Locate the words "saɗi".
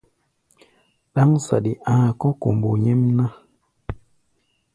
1.45-1.71